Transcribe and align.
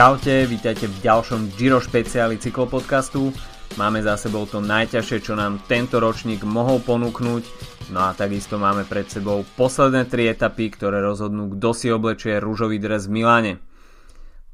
Čaute, 0.00 0.48
vítajte 0.48 0.88
v 0.88 0.96
ďalšom 1.04 1.60
Giro 1.60 1.76
špeciáli 1.76 2.40
cyklopodcastu. 2.40 3.36
Máme 3.76 4.00
za 4.00 4.16
sebou 4.16 4.48
to 4.48 4.64
najťažšie, 4.64 5.18
čo 5.20 5.36
nám 5.36 5.60
tento 5.68 6.00
ročník 6.00 6.40
mohol 6.40 6.80
ponúknuť. 6.80 7.44
No 7.92 8.08
a 8.08 8.16
takisto 8.16 8.56
máme 8.56 8.88
pred 8.88 9.04
sebou 9.12 9.44
posledné 9.60 10.08
tri 10.08 10.32
etapy, 10.32 10.72
ktoré 10.72 11.04
rozhodnú, 11.04 11.52
kto 11.52 11.76
si 11.76 11.92
oblečie 11.92 12.40
rúžový 12.40 12.80
dres 12.80 13.12
v 13.12 13.20
Miláne. 13.20 13.52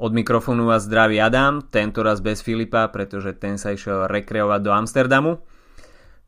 Od 0.02 0.11
mikrofónu 0.11 0.66
vás 0.66 0.82
zdraví 0.82 1.23
Adam, 1.23 1.62
tento 1.62 2.02
raz 2.02 2.19
bez 2.19 2.42
Filipa, 2.42 2.91
pretože 2.91 3.30
ten 3.38 3.55
sa 3.55 3.70
išiel 3.70 4.10
rekreovať 4.10 4.60
do 4.66 4.74
Amsterdamu. 4.74 5.47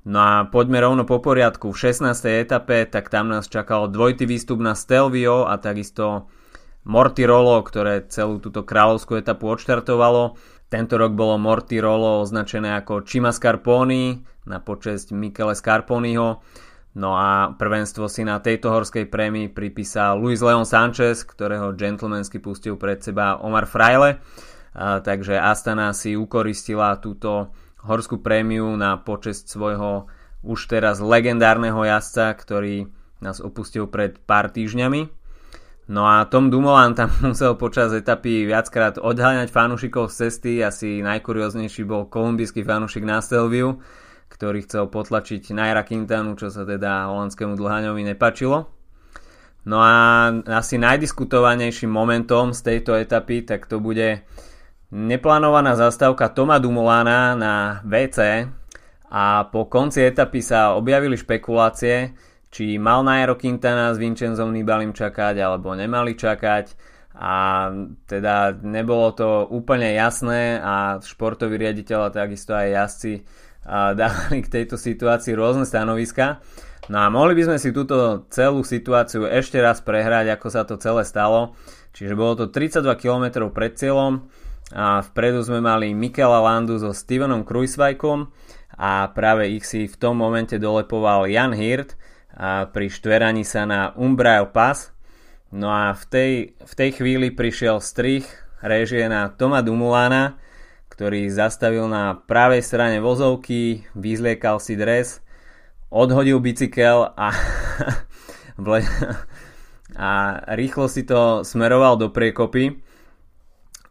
No 0.06 0.18
a 0.22 0.46
poďme 0.46 0.78
rovno 0.78 1.02
po 1.02 1.18
poriadku. 1.18 1.74
V 1.74 1.90
16. 1.90 2.06
etape, 2.38 2.86
tak 2.86 3.10
tam 3.10 3.34
nás 3.34 3.50
čakal 3.50 3.90
dvojitý 3.90 4.30
výstup 4.30 4.62
na 4.62 4.78
Stelvio 4.78 5.42
a 5.50 5.58
takisto 5.58 6.30
Mortirolo, 6.86 7.62
ktoré 7.66 8.06
celú 8.06 8.38
túto 8.38 8.62
kráľovskú 8.62 9.18
etapu 9.18 9.50
odštartovalo. 9.50 10.38
Tento 10.68 10.94
rok 11.00 11.16
bolo 11.16 11.40
Mortirolo 11.40 12.20
označené 12.22 12.76
ako 12.78 13.02
Cima 13.08 13.32
Scarponi 13.32 14.20
na 14.44 14.60
počesť 14.60 15.16
Michele 15.16 15.56
Scarponiho. 15.56 16.44
No 16.98 17.10
a 17.14 17.54
prvenstvo 17.54 18.10
si 18.10 18.26
na 18.26 18.40
tejto 18.40 18.72
horskej 18.74 19.06
prémii 19.06 19.52
pripísal 19.52 20.18
Luis 20.18 20.42
Leon 20.42 20.66
Sanchez, 20.66 21.22
ktorého 21.22 21.76
gentlemansky 21.76 22.42
pustil 22.42 22.74
pred 22.74 23.00
seba 23.04 23.38
Omar 23.38 23.68
Fraile. 23.68 24.18
A, 24.74 24.98
takže 24.98 25.38
Astana 25.38 25.94
si 25.94 26.18
ukoristila 26.18 26.98
túto 26.98 27.54
horskú 27.86 28.18
prémiu 28.18 28.74
na 28.74 28.98
počesť 28.98 29.44
svojho 29.46 30.10
už 30.42 30.70
teraz 30.70 30.98
legendárneho 31.02 31.82
jazdca, 31.82 32.34
ktorý 32.34 32.90
nás 33.18 33.42
opustil 33.42 33.90
pred 33.90 34.18
pár 34.22 34.50
týždňami. 34.50 35.17
No 35.88 36.04
a 36.04 36.28
Tom 36.28 36.52
Dumoulin 36.52 36.92
tam 36.92 37.08
musel 37.32 37.56
počas 37.56 37.96
etapy 37.96 38.44
viackrát 38.44 39.00
odháňať 39.00 39.48
fanúšikov 39.48 40.12
z 40.12 40.28
cesty. 40.28 40.60
Asi 40.60 41.00
najkurióznejší 41.00 41.88
bol 41.88 42.12
kolumbijský 42.12 42.60
fanúšik 42.60 43.08
na 43.08 43.24
Stelviu, 43.24 43.80
ktorý 44.28 44.68
chcel 44.68 44.92
potlačiť 44.92 45.56
Naira 45.56 45.88
Quintanu, 45.88 46.36
čo 46.36 46.52
sa 46.52 46.68
teda 46.68 47.08
holandskému 47.08 47.56
dlhaňovi 47.56 48.04
nepačilo. 48.04 48.68
No 49.68 49.80
a 49.80 50.28
asi 50.48 50.76
najdiskutovanejším 50.76 51.92
momentom 51.92 52.56
z 52.56 52.60
tejto 52.64 52.96
etapy, 52.96 53.44
tak 53.44 53.68
to 53.68 53.80
bude 53.80 54.24
neplánovaná 54.92 55.76
zastávka 55.76 56.32
Toma 56.32 56.56
Dumolana 56.56 57.36
na 57.36 57.84
WC 57.84 58.48
a 59.12 59.44
po 59.48 59.68
konci 59.68 60.04
etapy 60.04 60.40
sa 60.40 60.76
objavili 60.76 61.16
špekulácie, 61.16 62.12
či 62.48 62.80
mal 62.80 63.04
Nairo 63.04 63.36
Quintana 63.36 63.92
s 63.92 64.00
Vincenzom 64.00 64.52
Nibalim 64.52 64.96
čakať 64.96 65.36
alebo 65.40 65.76
nemali 65.76 66.16
čakať 66.16 66.96
a 67.18 67.66
teda 68.06 68.54
nebolo 68.62 69.10
to 69.10 69.50
úplne 69.50 69.90
jasné 69.98 70.62
a 70.62 71.02
športový 71.02 71.58
riaditeľ 71.58 72.08
a 72.08 72.14
takisto 72.14 72.54
aj 72.54 72.68
jazdci 72.70 73.12
dávali 74.00 74.38
k 74.40 74.48
tejto 74.48 74.78
situácii 74.78 75.34
rôzne 75.34 75.66
stanoviska. 75.66 76.40
No 76.88 77.04
a 77.04 77.12
mohli 77.12 77.36
by 77.36 77.52
sme 77.52 77.58
si 77.60 77.68
túto 77.68 78.24
celú 78.32 78.64
situáciu 78.64 79.28
ešte 79.28 79.60
raz 79.60 79.84
prehrať, 79.84 80.32
ako 80.32 80.48
sa 80.48 80.64
to 80.64 80.80
celé 80.80 81.04
stalo. 81.04 81.52
Čiže 81.92 82.16
bolo 82.16 82.46
to 82.46 82.46
32 82.48 82.86
km 82.96 83.52
pred 83.52 83.76
cieľom 83.76 84.24
a 84.72 85.04
vpredu 85.04 85.44
sme 85.44 85.60
mali 85.60 85.92
Mikela 85.92 86.40
Landu 86.40 86.80
so 86.80 86.94
Stevenom 86.94 87.44
Kruisvajkom 87.44 88.30
a 88.78 89.10
práve 89.10 89.52
ich 89.52 89.66
si 89.66 89.90
v 89.90 89.96
tom 89.98 90.20
momente 90.20 90.56
dolepoval 90.56 91.26
Jan 91.28 91.52
Hirt 91.52 91.98
pri 92.72 92.86
štveraní 92.92 93.42
sa 93.42 93.64
na 93.64 93.96
Umbrail 93.96 94.50
Pass. 94.52 94.92
No 95.48 95.72
a 95.72 95.96
v 95.96 96.04
tej, 96.08 96.32
v 96.60 96.72
tej 96.76 96.90
chvíli 97.00 97.32
prišiel 97.32 97.80
strich 97.80 98.28
režie 98.60 99.08
na 99.08 99.32
Toma 99.32 99.64
Dumulána, 99.64 100.36
ktorý 100.92 101.30
zastavil 101.32 101.88
na 101.88 102.18
pravej 102.18 102.60
strane 102.60 102.98
vozovky, 103.00 103.88
vyzliekal 103.96 104.60
si 104.60 104.76
dres, 104.76 105.24
odhodil 105.88 106.36
bicykel 106.42 107.16
a, 107.16 107.32
a 109.96 110.10
rýchlo 110.52 110.90
si 110.90 111.08
to 111.08 111.46
smeroval 111.48 111.96
do 111.96 112.12
priekopy. 112.12 112.84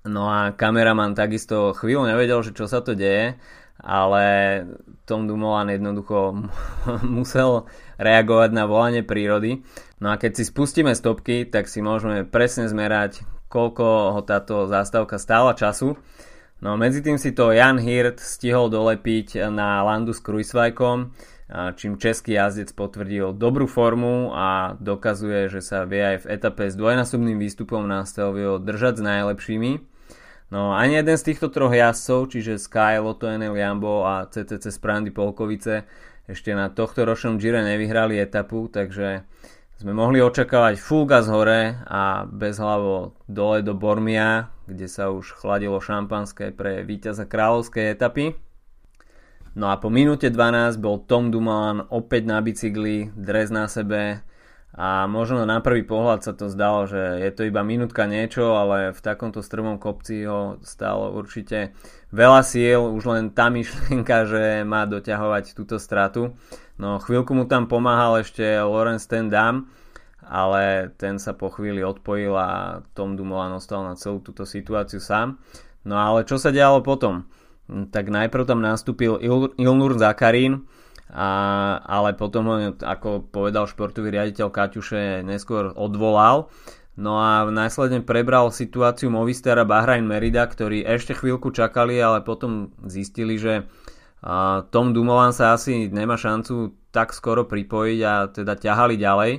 No 0.08 0.30
a 0.30 0.54
kameraman 0.54 1.18
takisto 1.18 1.74
chvíľu 1.75 2.08
nevedel, 2.08 2.40
že 2.46 2.56
čo 2.56 2.69
sa 2.69 2.86
to 2.86 2.94
deje 2.94 3.36
ale 3.82 4.26
Tom 5.08 5.30
Dumoulin 5.30 5.70
jednoducho 5.70 6.36
musel 7.18 7.70
reagovať 7.98 8.50
na 8.54 8.64
volanie 8.68 9.02
prírody. 9.02 9.64
No 9.98 10.14
a 10.14 10.20
keď 10.20 10.42
si 10.42 10.44
spustíme 10.46 10.94
stopky, 10.94 11.48
tak 11.48 11.72
si 11.72 11.82
môžeme 11.82 12.28
presne 12.28 12.70
zmerať, 12.70 13.26
koľko 13.50 14.18
ho 14.18 14.22
táto 14.22 14.68
zástavka 14.70 15.18
stála 15.18 15.58
času. 15.58 15.98
No 16.58 16.74
medzi 16.74 17.06
tým 17.06 17.22
si 17.22 17.38
to 17.38 17.54
Jan 17.54 17.78
Hirt 17.78 18.18
stihol 18.18 18.74
dolepiť 18.74 19.46
na 19.54 19.86
landu 19.86 20.10
s 20.10 20.22
Kruisvajkom, 20.26 21.14
čím 21.78 22.02
český 22.02 22.34
jazdec 22.34 22.74
potvrdil 22.74 23.38
dobrú 23.38 23.70
formu 23.70 24.34
a 24.34 24.74
dokazuje, 24.82 25.54
že 25.54 25.62
sa 25.62 25.86
vie 25.86 26.02
aj 26.02 26.18
v 26.26 26.30
etape 26.34 26.66
s 26.66 26.76
dvojnásobným 26.76 27.38
výstupom 27.38 27.86
na 27.86 28.04
Stelvio 28.10 28.58
držať 28.58 29.00
s 29.00 29.04
najlepšími. 29.06 29.72
No 30.47 30.72
ani 30.72 30.96
jeden 30.96 31.18
z 31.19 31.28
týchto 31.28 31.52
troch 31.52 31.75
jazdcov, 31.75 32.31
čiže 32.31 32.56
Sky, 32.56 33.03
Lotto 33.03 33.28
NL 33.28 33.52
Jambo 33.52 34.08
a 34.08 34.31
CCC 34.31 34.72
Sprandy 34.72 35.12
Polkovice 35.12 35.84
ešte 36.28 36.56
na 36.56 36.72
tohto 36.72 37.03
ročnom 37.03 37.35
Gire 37.35 37.63
nevyhrali 37.63 38.19
etapu, 38.19 38.72
takže 38.72 39.28
sme 39.80 39.91
mohli 39.96 40.24
očakávať 40.24 40.75
full 40.80 41.07
gas 41.07 41.28
hore 41.28 41.80
a 41.88 42.28
bez 42.28 42.59
hlavo 42.59 43.16
dole 43.28 43.63
do 43.63 43.75
Bormia, 43.75 44.52
kde 44.68 44.88
sa 44.91 45.12
už 45.12 45.36
chladilo 45.40 45.80
šampanské 45.80 46.56
pre 46.56 46.84
víťaza 46.84 47.28
kráľovskej 47.28 47.96
etapy. 47.96 48.36
No 49.57 49.72
a 49.72 49.80
po 49.80 49.88
minúte 49.88 50.28
12 50.30 50.80
bol 50.84 51.02
Tom 51.07 51.31
Dumoulin 51.31 51.88
opäť 51.91 52.24
na 52.28 52.44
bicykli, 52.44 53.09
dres 53.16 53.47
na 53.50 53.72
sebe, 53.72 54.22
a 54.76 55.08
možno 55.08 55.48
na 55.48 55.64
prvý 55.64 55.88
pohľad 55.88 56.28
sa 56.28 56.34
to 56.36 56.52
zdalo, 56.52 56.86
že 56.86 57.00
je 57.24 57.32
to 57.32 57.48
iba 57.48 57.64
minútka 57.64 58.04
niečo, 58.04 58.60
ale 58.60 58.92
v 58.92 59.00
takomto 59.00 59.40
strmom 59.40 59.80
kopci 59.80 60.28
ho 60.28 60.60
stalo 60.60 61.16
určite 61.16 61.72
veľa 62.12 62.44
síl, 62.44 62.84
už 62.84 63.04
len 63.08 63.32
tá 63.32 63.48
myšlienka, 63.48 64.26
že 64.32 64.44
má 64.68 64.84
doťahovať 64.84 65.56
túto 65.56 65.80
stratu. 65.80 66.36
No 66.78 67.00
chvíľku 67.00 67.34
mu 67.34 67.48
tam 67.48 67.66
pomáhal 67.66 68.22
ešte 68.22 68.44
Lorenz 68.62 69.08
Tendam, 69.08 69.72
ale 70.22 70.92
ten 71.00 71.18
sa 71.18 71.32
po 71.32 71.48
chvíli 71.48 71.82
odpojil 71.82 72.36
a 72.36 72.84
Tom 72.92 73.16
Dumoulin 73.16 73.56
ostal 73.56 73.88
na 73.88 73.96
celú 73.96 74.20
túto 74.20 74.44
situáciu 74.44 75.00
sám. 75.00 75.40
No 75.88 75.96
ale 75.96 76.28
čo 76.28 76.36
sa 76.36 76.52
dialo 76.52 76.84
potom? 76.84 77.26
Tak 77.68 78.12
najprv 78.12 78.44
tam 78.44 78.60
nastúpil 78.60 79.18
Il- 79.24 79.56
Ilnur 79.56 79.96
Zakarín, 79.96 80.68
a, 81.07 81.29
ale 81.88 82.12
potom, 82.19 82.75
ako 82.84 83.31
povedal 83.31 83.63
športový 83.63 84.12
riaditeľ 84.12 84.51
Kaťuše, 84.51 85.23
neskôr 85.23 85.72
odvolal. 85.72 86.51
No 86.97 87.22
a 87.22 87.45
následne 87.47 88.01
prebral 88.01 88.50
situáciu 88.50 89.13
Movistara 89.13 89.63
Bahrain 89.63 90.03
Merida, 90.03 90.44
ktorí 90.50 90.81
ešte 90.81 91.13
chvíľku 91.13 91.53
čakali, 91.53 91.95
ale 92.01 92.25
potom 92.25 92.73
zistili, 92.84 93.38
že 93.38 93.69
Tom 94.73 94.97
Dumoulin 94.97 95.29
sa 95.29 95.53
asi 95.53 95.94
nemá 95.94 96.18
šancu 96.18 96.73
tak 96.90 97.13
skoro 97.13 97.45
pripojiť 97.45 98.00
a 98.01 98.13
teda 98.34 98.57
ťahali 98.57 98.97
ďalej. 98.97 99.31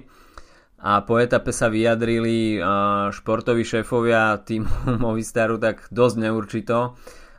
A 0.79 1.03
po 1.03 1.19
etape 1.19 1.51
sa 1.51 1.67
vyjadrili 1.67 2.63
športoví 3.11 3.67
šéfovia 3.67 4.39
týmu 4.39 4.71
Movistaru 5.05 5.59
tak 5.59 5.91
dosť 5.91 6.17
neurčito 6.23 6.95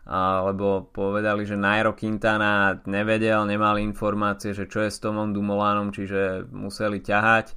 lebo 0.09 0.89
povedali, 0.89 1.45
že 1.45 1.53
Nairo 1.53 1.93
Quintana 1.93 2.81
nevedel, 2.89 3.45
nemal 3.45 3.77
informácie, 3.77 4.57
že 4.57 4.65
čo 4.65 4.81
je 4.81 4.89
s 4.89 4.97
Tomom 4.97 5.29
Dumolanom, 5.29 5.93
čiže 5.93 6.49
museli 6.49 6.97
ťahať. 6.97 7.53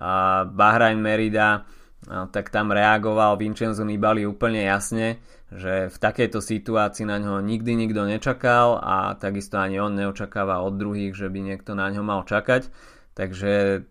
A 0.00 0.48
Bahrain 0.48 0.96
Merida, 0.96 1.68
tak 2.08 2.48
tam 2.48 2.72
reagoval 2.72 3.36
Vincenzo 3.36 3.84
Nibali 3.84 4.24
úplne 4.24 4.64
jasne, 4.64 5.20
že 5.52 5.92
v 5.92 5.96
takejto 6.00 6.40
situácii 6.40 7.04
na 7.04 7.20
ňo 7.20 7.44
nikdy 7.44 7.76
nikto 7.76 8.08
nečakal 8.08 8.80
a 8.80 9.12
takisto 9.20 9.60
ani 9.60 9.76
on 9.76 9.92
neočakáva 9.92 10.64
od 10.64 10.80
druhých, 10.80 11.12
že 11.12 11.28
by 11.28 11.52
niekto 11.52 11.76
na 11.76 11.92
ňo 11.92 12.00
mal 12.00 12.24
čakať. 12.24 12.72
Takže 13.12 13.84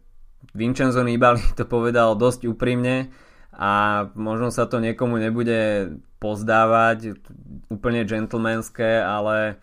Vincenzo 0.58 1.06
Nibali 1.06 1.46
to 1.60 1.70
povedal 1.70 2.18
dosť 2.18 2.50
úprimne 2.50 3.14
a 3.60 4.08
možno 4.16 4.56
sa 4.56 4.72
to 4.72 4.80
niekomu 4.80 5.20
nebude 5.20 5.92
pozdávať 6.24 7.20
úplne 7.68 8.08
gentlemanské, 8.08 9.04
ale 9.04 9.60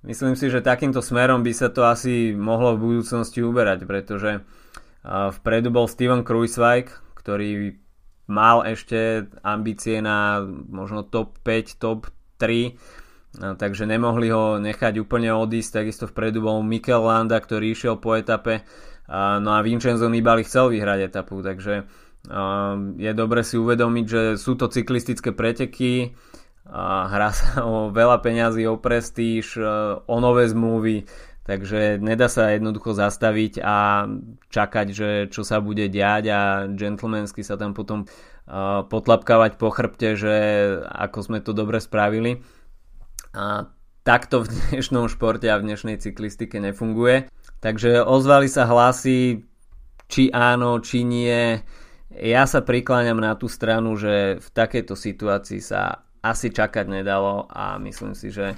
myslím 0.00 0.32
si, 0.32 0.48
že 0.48 0.64
takýmto 0.64 1.04
smerom 1.04 1.44
by 1.44 1.52
sa 1.52 1.68
to 1.68 1.84
asi 1.84 2.32
mohlo 2.32 2.72
v 2.72 2.88
budúcnosti 2.88 3.44
uberať, 3.44 3.84
pretože 3.84 4.40
vpredu 5.04 5.68
bol 5.68 5.84
Steven 5.84 6.24
Kruiswijk, 6.24 6.88
ktorý 7.20 7.76
mal 8.24 8.64
ešte 8.64 9.28
ambície 9.44 10.00
na 10.00 10.40
možno 10.48 11.04
top 11.04 11.36
5, 11.44 11.76
top 11.76 12.08
3, 12.40 13.60
takže 13.60 13.84
nemohli 13.84 14.32
ho 14.32 14.56
nechať 14.56 14.96
úplne 15.04 15.36
odísť, 15.36 15.84
takisto 15.84 16.08
vpredu 16.08 16.40
bol 16.40 16.64
Mikel 16.64 17.04
Landa, 17.04 17.36
ktorý 17.36 17.76
išiel 17.76 18.00
po 18.00 18.16
etape, 18.16 18.64
no 19.12 19.50
a 19.52 19.60
Vincenzo 19.60 20.08
Nibali 20.08 20.48
chcel 20.48 20.72
vyhrať 20.72 21.12
etapu, 21.12 21.44
takže 21.44 21.84
Je 22.96 23.12
dobre 23.12 23.44
si 23.44 23.60
uvedomiť, 23.60 24.06
že 24.08 24.22
sú 24.40 24.56
to 24.56 24.72
cyklistické 24.72 25.36
preteky, 25.36 26.16
hrá 26.68 27.30
sa 27.36 27.60
o 27.68 27.92
veľa 27.92 28.24
peňazí, 28.24 28.64
o 28.64 28.80
prestíž, 28.80 29.60
o 30.04 30.16
nové 30.20 30.48
zmluvy, 30.48 31.04
takže 31.44 32.00
nedá 32.00 32.32
sa 32.32 32.56
jednoducho 32.56 32.96
zastaviť 32.96 33.60
a 33.60 34.08
čakať, 34.48 34.86
že 34.88 35.08
čo 35.28 35.44
sa 35.44 35.60
bude 35.60 35.92
diať 35.92 36.24
a 36.32 36.40
gentlemansky 36.72 37.44
sa 37.44 37.60
tam 37.60 37.76
potom 37.76 38.08
potlapkávať 38.88 39.56
po 39.56 39.72
chrbte, 39.72 40.16
že 40.16 40.36
ako 40.84 41.18
sme 41.24 41.38
to 41.40 41.56
dobre 41.56 41.80
spravili. 41.80 42.44
A 43.32 43.68
takto 44.04 44.44
v 44.44 44.52
dnešnom 44.72 45.08
športe 45.08 45.48
a 45.48 45.60
v 45.60 45.66
dnešnej 45.72 46.00
cyklistike 46.00 46.60
nefunguje. 46.60 47.28
Takže 47.64 48.04
ozvali 48.04 48.48
sa 48.52 48.68
hlasy, 48.68 49.48
či 50.08 50.28
áno, 50.32 50.80
či 50.84 51.00
nie. 51.04 51.64
Ja 52.14 52.46
sa 52.46 52.62
prikláňam 52.62 53.18
na 53.18 53.34
tú 53.34 53.50
stranu, 53.50 53.98
že 53.98 54.38
v 54.38 54.48
takejto 54.54 54.94
situácii 54.94 55.58
sa 55.58 56.06
asi 56.22 56.54
čakať 56.54 56.86
nedalo 56.86 57.50
a 57.50 57.76
myslím 57.82 58.14
si, 58.14 58.30
že 58.30 58.54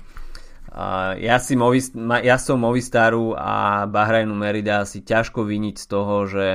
ja, 1.17 1.37
si 1.41 1.57
Movis, 1.57 1.91
ja 2.21 2.37
som 2.37 2.61
Movistaru 2.61 3.33
a 3.33 3.87
Bahrajnu 3.89 4.37
Merida 4.37 4.85
si 4.85 5.01
ťažko 5.01 5.49
viniť 5.49 5.77
z 5.81 5.87
toho, 5.89 6.15
že 6.29 6.47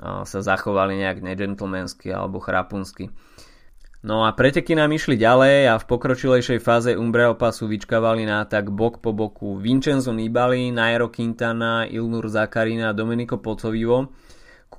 sa 0.00 0.38
zachovali 0.40 0.96
nejak 0.98 1.20
negentlemensky 1.20 2.08
alebo 2.08 2.40
chrapunsky. 2.40 3.12
No 4.04 4.28
a 4.28 4.36
preteky 4.36 4.76
nám 4.76 4.92
išli 4.92 5.16
ďalej 5.16 5.70
a 5.70 5.74
v 5.80 5.88
pokročilejšej 5.88 6.60
fáze 6.60 6.92
Umbrel 6.92 7.40
pasu 7.40 7.64
vyčkávali 7.64 8.28
na 8.28 8.44
tak 8.44 8.68
bok 8.68 9.00
po 9.00 9.16
boku 9.16 9.56
Vincenzo 9.56 10.12
Nibali, 10.12 10.68
Nairo 10.68 11.08
Quintana, 11.08 11.88
Ilnur 11.88 12.28
Zakarina 12.28 12.92
a 12.92 12.96
Domenico 12.96 13.40
Pocovivo, 13.40 14.12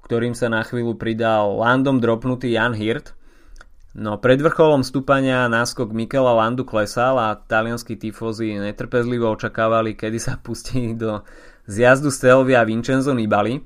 ktorým 0.06 0.38
sa 0.38 0.54
na 0.54 0.62
chvíľu 0.62 0.94
pridal 1.02 1.58
landom 1.58 1.98
dropnutý 1.98 2.54
Jan 2.54 2.78
Hirt. 2.78 3.18
No 3.98 4.22
pred 4.22 4.38
vrcholom 4.38 4.86
stúpania 4.86 5.50
náskok 5.50 5.90
Mikela 5.90 6.36
Landu 6.38 6.62
klesal 6.62 7.18
a 7.18 7.34
talianskí 7.34 7.98
tifozi 7.98 8.54
netrpezlivo 8.62 9.34
očakávali, 9.34 9.98
kedy 9.98 10.20
sa 10.22 10.38
pustí 10.38 10.94
do 10.94 11.26
zjazdu 11.66 12.14
Stelvia 12.14 12.62
Vincenzo 12.68 13.18
Nibali 13.18 13.66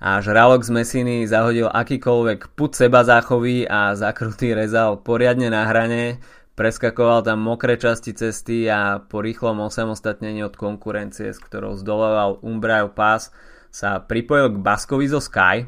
a 0.00 0.20
žralok 0.20 0.64
z 0.64 0.70
Mesiny 0.72 1.16
zahodil 1.24 1.68
akýkoľvek 1.68 2.56
put 2.56 2.72
seba 2.76 3.04
záchovy 3.04 3.64
a 3.64 3.96
zakrutý 3.96 4.52
rezal 4.52 5.00
poriadne 5.00 5.48
na 5.48 5.64
hrane, 5.64 6.20
preskakoval 6.56 7.24
tam 7.24 7.40
mokré 7.40 7.80
časti 7.80 8.12
cesty 8.12 8.68
a 8.68 9.00
po 9.00 9.24
rýchlom 9.24 9.64
osamostatnení 9.64 10.44
od 10.44 10.56
konkurencie, 10.56 11.32
s 11.32 11.40
ktorou 11.40 11.76
zdoloval 11.76 12.40
Umbrail 12.44 12.92
Pass, 12.92 13.32
sa 13.70 14.02
pripojil 14.02 14.54
k 14.54 14.62
Baskovi 14.62 15.06
zo 15.06 15.22
Sky. 15.22 15.66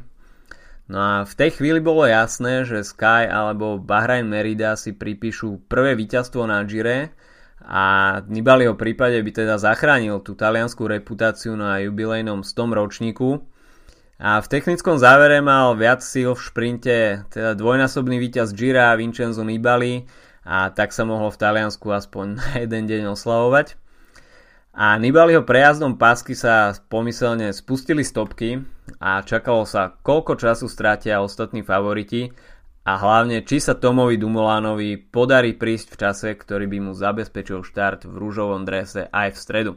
No 0.91 0.99
a 0.99 1.13
v 1.25 1.35
tej 1.39 1.57
chvíli 1.57 1.79
bolo 1.79 2.05
jasné, 2.05 2.67
že 2.67 2.85
Sky 2.85 3.31
alebo 3.31 3.79
Bahrain 3.81 4.27
Merida 4.29 4.77
si 4.77 4.93
pripíšu 4.93 5.71
prvé 5.71 5.95
víťazstvo 5.97 6.45
na 6.45 6.61
Gire 6.67 7.15
a 7.63 8.19
Nibaliho 8.27 8.75
prípade 8.75 9.17
by 9.23 9.31
teda 9.31 9.55
zachránil 9.57 10.19
tú 10.21 10.35
taliansku 10.35 10.83
reputáciu 10.85 11.55
na 11.55 11.79
jubilejnom 11.79 12.43
100 12.43 12.79
ročníku, 12.79 13.47
a 14.23 14.39
v 14.39 14.47
technickom 14.47 15.03
závere 15.03 15.43
mal 15.43 15.75
viac 15.75 15.99
síl 15.99 16.39
v 16.39 16.45
šprinte, 16.47 17.27
teda 17.27 17.59
dvojnásobný 17.59 18.23
víťaz 18.23 18.55
Gira 18.55 18.95
Vincenzo 18.95 19.43
Nibali 19.43 20.07
a 20.47 20.71
tak 20.71 20.95
sa 20.95 21.03
mohlo 21.03 21.27
v 21.27 21.43
Taliansku 21.43 21.91
aspoň 21.91 22.39
na 22.39 22.49
jeden 22.63 22.87
deň 22.87 23.19
oslavovať. 23.19 23.82
A 24.73 24.97
Nibaliho 24.97 25.45
prejazdom 25.45 26.01
pásky 26.01 26.33
sa 26.33 26.73
pomyselne 26.89 27.53
spustili 27.53 28.01
stopky 28.01 28.65
a 29.05 29.21
čakalo 29.21 29.69
sa, 29.69 29.93
koľko 30.01 30.41
času 30.41 30.65
strátia 30.65 31.21
ostatní 31.21 31.61
favoriti 31.61 32.33
a 32.89 32.97
hlavne, 32.97 33.45
či 33.45 33.61
sa 33.61 33.77
Tomovi 33.77 34.17
Dumolánovi 34.17 34.97
podarí 34.97 35.53
prísť 35.53 35.87
v 35.93 36.01
čase, 36.01 36.29
ktorý 36.33 36.73
by 36.73 36.79
mu 36.89 36.93
zabezpečil 36.97 37.61
štart 37.69 38.09
v 38.09 38.15
rúžovom 38.17 38.65
drese 38.65 39.13
aj 39.13 39.37
v 39.37 39.39
stredu. 39.39 39.73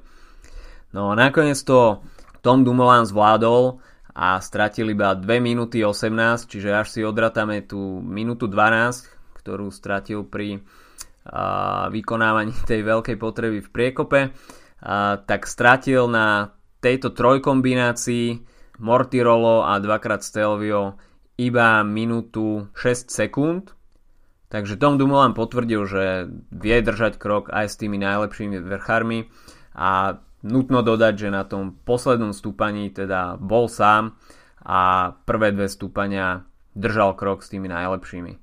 No 0.96 1.12
a 1.12 1.14
nakoniec 1.20 1.60
to 1.60 2.00
Tom 2.40 2.64
Dumoulin 2.64 3.04
zvládol, 3.04 3.84
a 4.16 4.40
stratil 4.40 4.96
iba 4.96 5.12
2 5.12 5.28
minúty 5.44 5.84
18, 5.84 6.48
čiže 6.48 6.72
až 6.72 6.88
si 6.88 7.04
odratame 7.04 7.68
tú 7.68 8.00
minútu 8.00 8.48
12, 8.48 9.12
ktorú 9.44 9.68
stratil 9.76 10.24
pri 10.24 10.64
a, 11.28 11.92
vykonávaní 11.92 12.56
tej 12.64 12.88
veľkej 12.88 13.20
potreby 13.20 13.60
v 13.60 13.70
priekope, 13.76 14.32
tak 15.26 15.42
stratil 15.48 16.08
na 16.12 16.56
tejto 16.84 17.12
trojkombinácii 17.14 18.46
Mortirolo 18.80 19.64
a 19.64 19.80
dvakrát 19.80 20.20
Stelvio 20.20 21.00
iba 21.40 21.84
minútu 21.84 22.68
6 22.76 23.08
sekúnd, 23.08 23.72
takže 24.52 24.76
Tom 24.76 25.00
Dumoulin 25.00 25.36
potvrdil, 25.36 25.82
že 25.88 26.04
vie 26.52 26.78
držať 26.84 27.16
krok 27.16 27.52
aj 27.52 27.72
s 27.72 27.80
tými 27.80 28.00
najlepšími 28.00 28.60
vrchármi 28.60 29.32
a 29.76 30.20
Nutno 30.46 30.86
dodať, 30.86 31.26
že 31.26 31.30
na 31.34 31.42
tom 31.42 31.74
poslednom 31.74 32.30
stúpaní 32.30 32.94
teda 32.94 33.34
bol 33.42 33.66
sám 33.66 34.14
a 34.62 35.10
prvé 35.26 35.50
dve 35.50 35.66
stúpania 35.66 36.46
držal 36.78 37.18
krok 37.18 37.42
s 37.42 37.50
tými 37.50 37.66
najlepšími. 37.66 38.34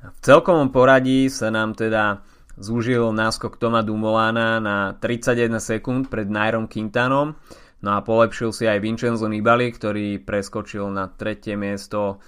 V 0.00 0.18
celkovom 0.22 0.70
poradí 0.70 1.26
sa 1.26 1.50
nám 1.50 1.74
teda 1.74 2.22
zúžil 2.60 3.08
náskok 3.10 3.56
Toma 3.56 3.80
Dumoulana 3.80 4.60
na 4.60 4.92
31 5.00 5.56
sekúnd 5.58 6.12
pred 6.12 6.28
Nairom 6.28 6.68
Quintanom, 6.68 7.32
no 7.80 7.90
a 7.96 8.04
polepšil 8.04 8.52
si 8.52 8.68
aj 8.68 8.84
Vincenzo 8.84 9.24
Nibali, 9.26 9.72
ktorý 9.72 10.20
preskočil 10.20 10.92
na 10.92 11.08
tretie 11.08 11.56
miesto 11.56 12.20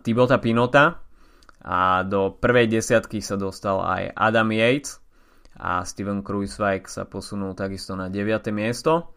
Tibota 0.00 0.40
Pinota 0.40 1.04
a 1.60 2.00
do 2.04 2.32
prvej 2.32 2.72
desiatky 2.72 3.20
sa 3.20 3.36
dostal 3.36 3.84
aj 3.84 4.16
Adam 4.16 4.48
Yates 4.48 5.04
a 5.60 5.84
Steven 5.84 6.24
Kruiswijk 6.24 6.88
sa 6.88 7.04
posunul 7.04 7.52
takisto 7.52 7.92
na 7.92 8.08
9. 8.08 8.48
miesto. 8.50 9.12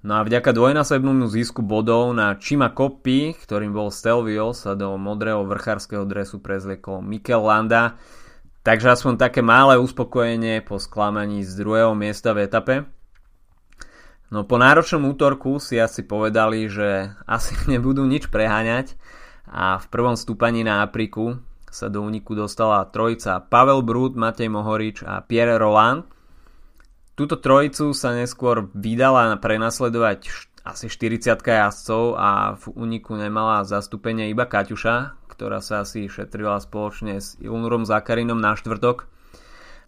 No 0.00 0.16
a 0.16 0.24
vďaka 0.24 0.56
dvojnásobnému 0.56 1.28
zisku 1.28 1.60
bodov 1.60 2.16
na 2.16 2.32
Chima 2.40 2.72
Koppi, 2.72 3.36
ktorým 3.36 3.76
bol 3.76 3.92
Stelvio, 3.92 4.56
sa 4.56 4.72
do 4.72 4.96
modrého 4.96 5.44
vrchárskeho 5.44 6.08
dresu 6.08 6.40
prezliekol 6.40 7.04
Mikel 7.04 7.44
Landa, 7.44 8.00
takže 8.62 8.92
aspoň 8.92 9.14
také 9.16 9.40
malé 9.40 9.80
uspokojenie 9.80 10.60
po 10.64 10.76
sklamaní 10.76 11.44
z 11.44 11.52
druhého 11.56 11.96
miesta 11.96 12.36
v 12.36 12.44
etape. 12.44 12.74
No 14.30 14.46
po 14.46 14.62
náročnom 14.62 15.10
útorku 15.10 15.58
si 15.58 15.74
asi 15.80 16.06
povedali, 16.06 16.70
že 16.70 17.10
asi 17.26 17.54
nebudú 17.72 18.06
nič 18.06 18.30
preháňať 18.30 18.94
a 19.50 19.82
v 19.82 19.86
prvom 19.90 20.14
stúpaní 20.14 20.62
na 20.62 20.86
Apriku 20.86 21.42
sa 21.70 21.86
do 21.86 22.02
úniku 22.02 22.34
dostala 22.34 22.82
trojica 22.90 23.38
Pavel 23.38 23.86
Brut, 23.86 24.18
Matej 24.18 24.50
Mohorič 24.50 25.06
a 25.06 25.22
Pierre 25.22 25.54
Roland. 25.54 26.02
Túto 27.14 27.38
trojicu 27.38 27.94
sa 27.94 28.10
neskôr 28.10 28.66
vydala 28.74 29.38
prenasledovať 29.38 30.50
asi 30.66 30.90
40 30.90 31.40
jazdcov 31.40 32.18
a 32.18 32.58
v 32.58 32.64
úniku 32.74 33.14
nemala 33.16 33.62
zastúpenie 33.64 34.28
iba 34.28 34.44
Kaťuša, 34.50 35.19
ktorá 35.40 35.64
sa 35.64 35.88
asi 35.88 36.04
šetrila 36.04 36.60
spoločne 36.60 37.16
s 37.16 37.40
Ilnurom 37.40 37.88
Zakarinom 37.88 38.36
na 38.36 38.52
štvrtok. 38.60 39.08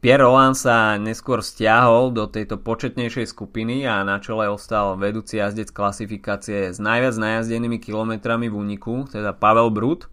Pierre 0.01 0.25
Roland 0.25 0.57
sa 0.57 0.97
neskôr 0.97 1.45
stiahol 1.45 2.09
do 2.09 2.25
tejto 2.25 2.57
početnejšej 2.57 3.37
skupiny 3.37 3.85
a 3.85 4.01
na 4.01 4.17
čele 4.17 4.49
ostal 4.49 4.97
vedúci 4.97 5.37
jazdec 5.37 5.69
klasifikácie 5.69 6.73
s 6.73 6.81
najviac 6.81 7.21
najazdenými 7.21 7.85
kilometrami 7.85 8.49
v 8.49 8.57
úniku, 8.57 9.05
teda 9.13 9.37
Pavel 9.37 9.69
Brut 9.69 10.09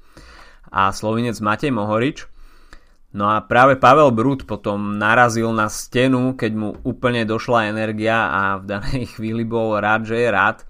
a 0.67 0.91
slovinec 0.91 1.39
Matej 1.39 1.72
Mohorič. 1.72 2.27
No 3.15 3.31
a 3.31 3.39
práve 3.39 3.79
Pavel 3.79 4.12
Brut 4.12 4.43
potom 4.43 5.00
narazil 5.00 5.55
na 5.55 5.72
stenu, 5.72 6.36
keď 6.36 6.51
mu 6.51 6.69
úplne 6.84 7.24
došla 7.24 7.72
energia 7.72 8.27
a 8.27 8.41
v 8.60 8.75
danej 8.75 9.08
chvíli 9.15 9.48
bol 9.48 9.79
rád, 9.79 10.03
že 10.03 10.19
je 10.19 10.27
rád. 10.27 10.67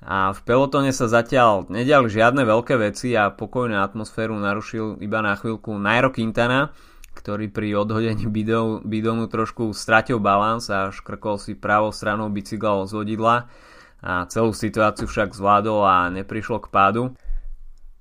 A 0.00 0.32
v 0.32 0.40
pelotone 0.48 0.96
sa 0.96 1.12
zatiaľ 1.12 1.68
nediali 1.68 2.08
žiadne 2.08 2.48
veľké 2.48 2.80
veci 2.80 3.12
a 3.12 3.28
pokojnú 3.28 3.76
atmosféru 3.76 4.32
narušil 4.32 4.96
iba 5.04 5.20
na 5.20 5.36
chvíľku 5.36 5.76
Nairo 5.76 6.08
Quintana, 6.08 6.72
ktorý 7.12 7.52
pri 7.52 7.76
odhodení 7.76 8.24
bidonu 8.80 9.28
trošku 9.28 9.76
stratil 9.76 10.16
balans 10.16 10.72
a 10.72 10.88
škrkol 10.88 11.36
si 11.36 11.52
pravou 11.52 11.92
stranou 11.92 12.32
bicykla 12.32 12.88
z 12.88 12.96
vodidla 12.96 13.36
a 14.00 14.24
celú 14.32 14.56
situáciu 14.56 15.04
však 15.04 15.36
zvládol 15.36 15.84
a 15.84 16.08
neprišlo 16.08 16.64
k 16.64 16.72
pádu. 16.72 17.02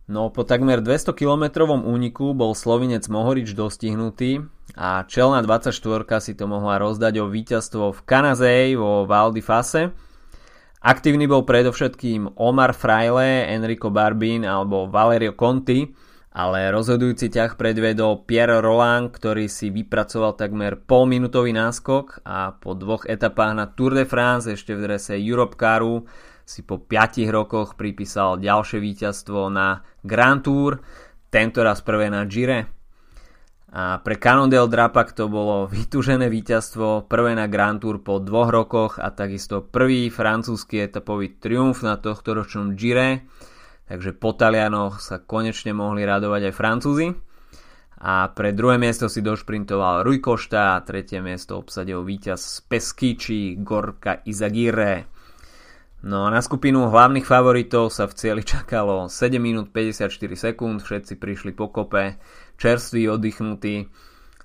No 0.10 0.32
po 0.32 0.48
takmer 0.48 0.82
200 0.82 1.14
km 1.14 1.70
úniku 1.70 2.32
bol 2.32 2.56
Slovinec 2.56 3.06
Mohorič 3.12 3.54
dostihnutý 3.54 4.42
a 4.74 5.04
čelná 5.06 5.44
24 5.44 5.76
si 6.24 6.34
to 6.34 6.48
mohla 6.48 6.80
rozdať 6.80 7.20
o 7.22 7.30
víťazstvo 7.30 7.92
v 7.92 8.00
Kanazej 8.08 8.80
vo 8.80 9.04
Val 9.04 9.36
di 9.36 9.44
Fase. 9.44 9.94
Aktívny 10.80 11.28
bol 11.28 11.44
predovšetkým 11.44 12.40
Omar 12.40 12.72
Fraile, 12.72 13.52
Enrico 13.52 13.92
Barbín 13.92 14.48
alebo 14.48 14.88
Valerio 14.88 15.36
Conti, 15.36 15.92
ale 16.32 16.72
rozhodujúci 16.72 17.28
ťah 17.28 17.60
predvedol 17.60 18.24
Pierre 18.24 18.64
Roland, 18.64 19.12
ktorý 19.12 19.52
si 19.52 19.76
vypracoval 19.76 20.40
takmer 20.40 20.80
polminútový 20.80 21.52
náskok 21.52 22.24
a 22.24 22.56
po 22.56 22.80
dvoch 22.80 23.04
etapách 23.04 23.54
na 23.60 23.68
Tour 23.68 23.92
de 23.92 24.08
France 24.08 24.48
ešte 24.48 24.72
v 24.72 24.88
drese 24.88 25.20
Europe 25.20 25.60
Caru 25.60 26.08
si 26.48 26.64
po 26.64 26.80
5 26.80 27.28
rokoch 27.28 27.76
pripísal 27.76 28.40
ďalšie 28.40 28.80
víťazstvo 28.80 29.52
na 29.52 29.84
Grand 30.02 30.42
Tour, 30.42 30.80
tento 31.28 31.60
raz 31.60 31.84
prvé 31.84 32.08
na 32.08 32.24
Gire. 32.24 32.79
A 33.70 34.02
pre 34.02 34.18
Cannondale 34.18 34.66
Drapak 34.66 35.14
to 35.14 35.30
bolo 35.30 35.70
vytúžené 35.70 36.26
víťazstvo, 36.26 37.06
prvé 37.06 37.38
na 37.38 37.46
Grand 37.46 37.78
Tour 37.78 38.02
po 38.02 38.18
dvoch 38.18 38.50
rokoch 38.50 38.98
a 38.98 39.14
takisto 39.14 39.62
prvý 39.62 40.10
francúzsky 40.10 40.82
etapový 40.82 41.38
triumf 41.38 41.86
na 41.86 42.02
tohto 42.02 42.34
ročnom 42.34 42.74
Gire. 42.74 43.30
Takže 43.86 44.18
po 44.18 44.34
Talianoch 44.34 45.02
sa 45.02 45.22
konečne 45.22 45.74
mohli 45.78 46.02
radovať 46.02 46.50
aj 46.50 46.54
Francúzi. 46.58 47.08
A 48.00 48.32
pre 48.32 48.56
druhé 48.56 48.80
miesto 48.82 49.06
si 49.12 49.20
došprintoval 49.22 50.02
Rui 50.02 50.18
Košta 50.24 50.80
a 50.80 50.82
tretie 50.82 51.20
miesto 51.20 51.60
obsadil 51.60 52.02
víťaz 52.02 52.66
Peskyči 52.66 53.60
Gorka 53.60 54.24
Izagirre. 54.24 55.10
No 56.00 56.24
a 56.24 56.32
na 56.32 56.40
skupinu 56.40 56.88
hlavných 56.88 57.28
favoritov 57.28 57.92
sa 57.92 58.08
v 58.08 58.16
cieli 58.16 58.44
čakalo 58.48 59.12
7 59.12 59.36
minút 59.36 59.76
54 59.76 60.16
sekúnd, 60.32 60.80
všetci 60.80 61.20
prišli 61.20 61.52
po 61.52 61.68
kope, 61.76 62.16
čerství, 62.60 63.08
oddychnutí. 63.08 63.88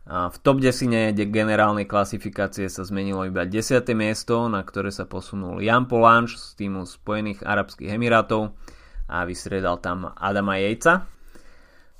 A 0.04 0.30
v 0.30 0.36
top 0.38 0.62
10 0.62 1.16
generálnej 1.28 1.88
klasifikácie 1.88 2.70
sa 2.70 2.86
zmenilo 2.86 3.26
iba 3.26 3.42
10. 3.42 3.82
miesto, 3.98 4.46
na 4.46 4.62
ktoré 4.62 4.94
sa 4.94 5.08
posunul 5.08 5.58
Jan 5.64 5.90
Polanč 5.90 6.38
z 6.38 6.60
týmu 6.60 6.86
Spojených 6.86 7.42
Arabských 7.42 7.98
Emirátov 7.98 8.54
a 9.10 9.26
vystredal 9.26 9.82
tam 9.82 10.12
Adama 10.14 10.62
Jejca. 10.62 11.10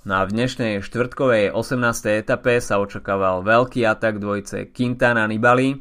No 0.05 0.21
a 0.21 0.29
v 0.29 0.37
dnešnej 0.37 0.85
štvrtkovej 0.85 1.57
18. 1.57 1.81
etape 2.21 2.61
sa 2.61 2.77
očakával 2.77 3.41
veľký 3.41 3.89
atak 3.89 4.21
dvojce 4.21 4.69
Quintana 4.71 5.25
Nibali, 5.25 5.81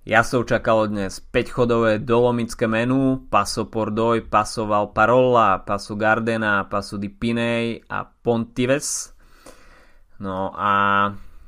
Jasov 0.00 0.48
čakalo 0.48 0.88
dnes 0.88 1.20
5-chodové 1.20 2.00
dolomické 2.00 2.64
menu, 2.64 3.28
Paso 3.28 3.68
Pordoj, 3.68 4.32
Paso 4.32 4.64
Valparolla, 4.64 5.60
Paso 5.60 5.92
Gardena, 5.92 6.64
Paso 6.64 6.96
di 6.96 7.12
Pinei 7.12 7.84
a 7.84 8.08
Pontives. 8.08 9.12
No 10.20 10.52
a 10.52 10.72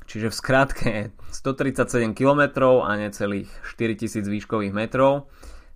čiže 0.09 0.33
v 0.33 0.35
skratke 0.35 0.93
137 1.29 2.17
km 2.17 2.41
a 2.81 2.97
necelých 2.97 3.49
4000 3.69 4.25
výškových 4.25 4.73
metrov. 4.73 5.29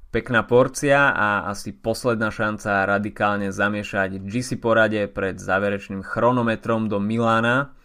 Pekná 0.09 0.41
porcia 0.41 1.13
a 1.13 1.45
asi 1.45 1.77
posledná 1.77 2.33
šanca 2.33 2.89
radikálne 2.89 3.53
zamiešať 3.53 4.23
GC 4.23 4.57
porade 4.57 5.05
pred 5.13 5.37
záverečným 5.37 6.01
chronometrom 6.01 6.89
do 6.89 6.97
Milána. 6.97 7.77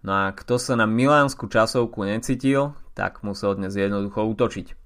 No 0.00 0.12
a 0.12 0.24
kto 0.32 0.56
sa 0.56 0.80
na 0.80 0.88
milánsku 0.88 1.44
časovku 1.44 2.08
necítil, 2.08 2.72
tak 2.96 3.20
musel 3.20 3.58
dnes 3.58 3.76
jednoducho 3.76 4.24
útočiť. 4.24 4.80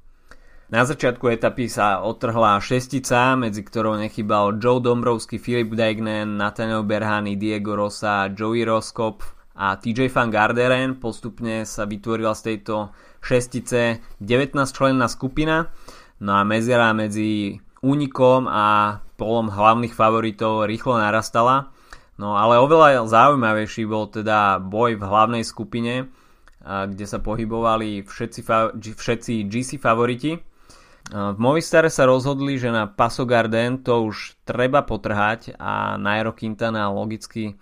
Na 0.69 0.85
začiatku 0.85 1.33
etapy 1.33 1.71
sa 1.71 2.05
otrhla 2.05 2.61
šestica, 2.61 3.33
medzi 3.39 3.65
ktorou 3.65 3.97
nechybal 3.97 4.61
Joe 4.61 4.85
Dombrovský, 4.85 5.41
Filip 5.41 5.73
Degnen, 5.73 6.37
Nathaniel 6.37 6.85
Berhany, 6.85 7.41
Diego 7.41 7.73
Rosa, 7.73 8.29
Joey 8.29 8.69
Roskop 8.69 9.38
a 9.59 9.75
TJ 9.75 10.07
Van 10.15 10.31
Garderen. 10.31 10.95
Postupne 11.03 11.67
sa 11.67 11.83
vytvorila 11.83 12.39
z 12.39 12.55
tejto 12.55 12.95
šestice 13.19 13.99
19 14.23 14.55
členná 14.71 15.11
skupina. 15.11 15.75
No 16.23 16.39
a 16.39 16.47
mezera 16.47 16.95
medzi 16.95 17.59
únikom 17.83 18.47
a 18.47 18.99
polom 19.19 19.51
hlavných 19.51 19.91
favoritov 19.91 20.71
rýchlo 20.71 21.03
narastala. 21.03 21.75
No 22.19 22.39
ale 22.39 22.59
oveľa 22.63 23.07
zaujímavejší 23.07 23.83
bol 23.87 24.07
teda 24.11 24.63
boj 24.63 24.99
v 24.99 25.03
hlavnej 25.03 25.43
skupine, 25.47 26.11
kde 26.63 27.07
sa 27.07 27.19
pohybovali 27.23 28.03
všetci, 28.07 28.41
všetci 28.79 29.47
GC 29.47 29.79
favoriti. 29.79 30.39
V 31.09 31.39
Movistare 31.39 31.89
sa 31.89 32.05
rozhodli, 32.11 32.59
že 32.59 32.75
na 32.75 32.91
Paso 32.91 33.23
Garden 33.23 33.81
to 33.81 34.11
už 34.11 34.39
treba 34.43 34.83
potrhať 34.83 35.55
a 35.57 35.95
Nairo 35.97 36.35
Quintana 36.35 36.91
logicky 36.91 37.55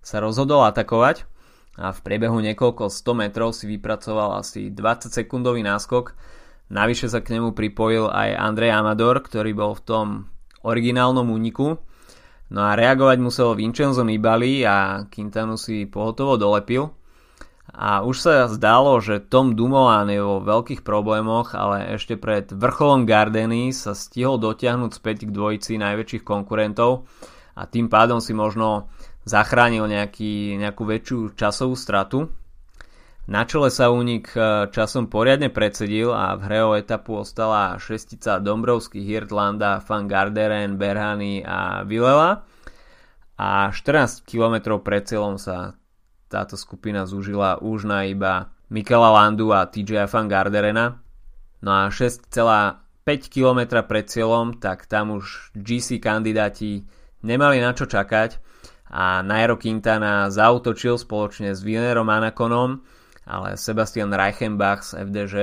sa 0.00 0.18
rozhodol 0.18 0.64
atakovať 0.64 1.28
a 1.80 1.96
v 1.96 2.00
priebehu 2.04 2.40
niekoľko 2.44 2.92
100 2.92 3.20
metrov 3.20 3.56
si 3.56 3.64
vypracoval 3.70 4.40
asi 4.40 4.68
20 4.68 5.12
sekundový 5.12 5.64
náskok. 5.64 6.12
Navyše 6.70 7.08
sa 7.08 7.24
k 7.24 7.38
nemu 7.38 7.56
pripojil 7.56 8.10
aj 8.10 8.36
Andrej 8.36 8.74
Amador, 8.74 9.24
ktorý 9.24 9.56
bol 9.56 9.72
v 9.74 9.84
tom 9.84 10.06
originálnom 10.60 11.26
úniku. 11.30 11.80
No 12.50 12.60
a 12.66 12.74
reagovať 12.74 13.18
musel 13.22 13.54
Vincenzo 13.54 14.02
Nibali 14.02 14.66
a 14.66 15.06
Quintanu 15.06 15.54
si 15.54 15.86
pohotovo 15.86 16.34
dolepil. 16.34 16.90
A 17.70 18.02
už 18.02 18.16
sa 18.18 18.50
zdalo, 18.50 18.98
že 18.98 19.22
Tom 19.22 19.54
Dumoulin 19.54 20.10
je 20.10 20.18
vo 20.18 20.42
veľkých 20.42 20.82
problémoch, 20.82 21.54
ale 21.54 21.94
ešte 21.94 22.18
pred 22.18 22.50
vrcholom 22.50 23.06
Gardeny 23.06 23.70
sa 23.70 23.94
stihol 23.94 24.42
dotiahnuť 24.42 24.90
späť 24.90 25.30
k 25.30 25.30
dvojici 25.30 25.78
najväčších 25.78 26.26
konkurentov 26.26 27.06
a 27.54 27.70
tým 27.70 27.86
pádom 27.86 28.18
si 28.18 28.34
možno 28.34 28.90
zachránil 29.24 29.84
nejaký, 29.88 30.56
nejakú 30.56 30.82
väčšiu 30.84 31.36
časovú 31.36 31.76
stratu. 31.76 32.32
Na 33.30 33.46
čele 33.46 33.70
sa 33.70 33.92
únik 33.94 34.32
e, 34.34 34.66
časom 34.74 35.06
poriadne 35.06 35.52
predsedil 35.54 36.10
a 36.10 36.34
v 36.34 36.40
hre 36.50 36.60
o 36.66 36.72
etapu 36.74 37.14
ostala 37.20 37.78
šestica 37.78 38.42
Dombrovský, 38.42 39.06
Hirtlanda, 39.06 39.78
Van 39.86 40.10
Garderen, 40.10 40.74
Berhany 40.74 41.44
a 41.46 41.86
Vilela 41.86 42.42
a 43.40 43.70
14 43.72 44.26
km 44.26 44.76
pred 44.82 45.06
cieľom 45.06 45.40
sa 45.40 45.78
táto 46.28 46.60
skupina 46.60 47.08
zúžila 47.08 47.56
už 47.62 47.88
na 47.88 48.04
iba 48.04 48.52
Mikela 48.68 49.14
Landu 49.14 49.54
a 49.54 49.64
TJ 49.64 50.10
Van 50.12 50.28
Garderena. 50.28 51.00
No 51.64 51.70
a 51.72 51.88
6,5 51.88 52.36
km 53.32 53.80
pred 53.86 54.06
cieľom, 54.10 54.58
tak 54.58 54.90
tam 54.90 55.16
už 55.16 55.54
GC 55.54 56.02
kandidáti 56.02 56.84
nemali 57.24 57.64
na 57.64 57.72
čo 57.72 57.88
čakať 57.88 58.49
a 58.90 59.22
Nairo 59.22 59.54
Quintana 59.54 60.26
zautočil 60.28 60.98
spoločne 60.98 61.54
s 61.54 61.62
Vinerom 61.62 62.10
Anakonom, 62.10 62.82
ale 63.24 63.54
Sebastian 63.54 64.10
Reichenbach 64.10 64.82
z 64.82 65.06
FDŽ 65.06 65.34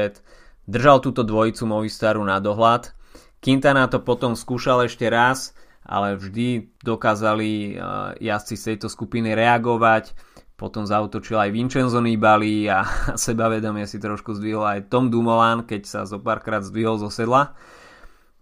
držal 0.68 1.00
túto 1.00 1.24
dvojicu 1.24 1.64
Movistaru 1.64 2.20
na 2.28 2.44
dohľad. 2.44 2.92
Quintana 3.40 3.88
to 3.88 4.04
potom 4.04 4.36
skúšal 4.36 4.84
ešte 4.86 5.08
raz, 5.08 5.56
ale 5.88 6.20
vždy 6.20 6.76
dokázali 6.84 7.50
eh, 7.50 7.76
jazdci 8.20 8.56
z 8.60 8.64
tejto 8.76 8.88
skupiny 8.92 9.32
reagovať 9.32 10.12
potom 10.58 10.90
zautočil 10.90 11.38
aj 11.38 11.54
Vincenzo 11.54 12.02
Nibali 12.02 12.66
a 12.66 12.84
sebavedomie 13.30 13.86
si 13.86 14.02
trošku 14.02 14.34
zdvihol 14.36 14.66
aj 14.66 14.90
Tom 14.90 15.14
Dumoulin, 15.14 15.64
keď 15.64 15.82
sa 15.86 16.02
zo 16.04 16.18
párkrát 16.18 16.66
zdvihol 16.66 16.98
zo 16.98 17.14
sedla. 17.14 17.54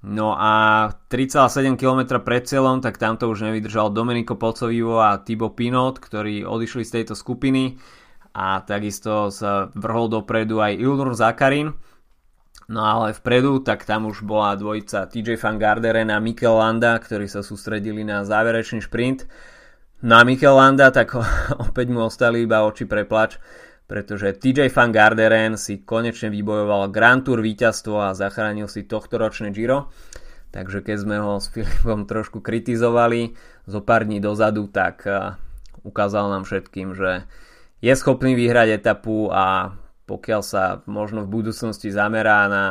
No 0.05 0.37
a 0.37 0.93
3,7 1.09 1.81
km 1.81 2.21
pred 2.21 2.45
cieľom, 2.45 2.77
tak 2.77 3.01
tamto 3.01 3.25
už 3.25 3.41
nevydržal 3.49 3.89
Domenico 3.89 4.37
Pocovivo 4.37 5.01
a 5.01 5.17
Thibaut 5.17 5.57
Pinot, 5.57 5.97
ktorí 5.97 6.45
odišli 6.45 6.85
z 6.85 7.01
tejto 7.01 7.17
skupiny. 7.17 7.81
A 8.37 8.61
takisto 8.61 9.33
sa 9.33 9.73
vrhol 9.73 10.13
dopredu 10.13 10.61
aj 10.61 10.77
Ilnur 10.77 11.17
Zakarin. 11.17 11.73
No 12.69 12.85
ale 12.85 13.17
vpredu, 13.17 13.65
tak 13.65 13.89
tam 13.89 14.05
už 14.05 14.21
bola 14.21 14.53
dvojica 14.53 15.09
TJ 15.09 15.41
Van 15.41 15.57
Garderen 15.57 16.13
a 16.13 16.21
Mikel 16.21 16.53
Landa, 16.53 17.01
ktorí 17.01 17.25
sa 17.25 17.41
sústredili 17.41 18.05
na 18.05 18.21
záverečný 18.21 18.85
šprint. 18.85 19.25
Na 20.05 20.21
Mikel 20.21 20.53
Landa, 20.53 20.93
tak 20.93 21.17
opäť 21.65 21.87
mu 21.89 22.05
ostali 22.05 22.45
iba 22.45 22.61
oči 22.61 22.85
preplač, 22.85 23.41
pretože 23.85 24.33
TJ 24.33 24.73
Van 24.73 24.89
Garderen 24.89 25.61
si 25.61 25.85
konečne 25.85 26.33
vybojoval 26.33 26.89
Grand 26.89 27.21
Tour 27.21 27.41
víťazstvo 27.41 28.01
a 28.01 28.17
zachránil 28.17 28.65
si 28.65 28.89
tohto 28.89 29.21
ročné 29.21 29.53
Giro. 29.53 29.93
Takže 30.49 30.81
keď 30.81 30.97
sme 30.97 31.17
ho 31.21 31.37
s 31.37 31.51
Filipom 31.53 32.09
trošku 32.09 32.41
kritizovali 32.41 33.37
zo 33.69 33.83
pár 33.85 34.09
dní 34.09 34.17
dozadu, 34.17 34.65
tak 34.71 35.05
ukázal 35.85 36.33
nám 36.33 36.49
všetkým, 36.49 36.97
že 36.97 37.29
je 37.83 37.93
schopný 37.93 38.33
vyhrať 38.33 38.81
etapu 38.81 39.29
a 39.29 39.77
pokiaľ 40.09 40.41
sa 40.41 40.81
možno 40.89 41.25
v 41.25 41.41
budúcnosti 41.41 41.93
zamerá 41.93 42.49
na 42.49 42.63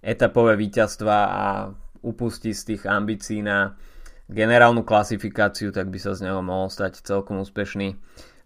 etapové 0.00 0.56
víťazstva 0.56 1.16
a 1.28 1.44
upustí 2.00 2.56
z 2.56 2.74
tých 2.74 2.82
ambícií 2.88 3.44
na 3.44 3.76
generálnu 4.32 4.82
klasifikáciu, 4.82 5.72
tak 5.72 5.92
by 5.92 5.98
sa 6.00 6.16
z 6.16 6.28
neho 6.28 6.40
mohol 6.40 6.72
stať 6.72 7.04
celkom 7.04 7.44
úspešný 7.44 7.96